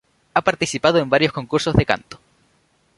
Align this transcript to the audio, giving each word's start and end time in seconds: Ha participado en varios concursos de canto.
Ha 0.33 0.41
participado 0.41 0.97
en 0.97 1.11
varios 1.11 1.31
concursos 1.31 1.75
de 1.75 1.85
canto. 1.85 2.19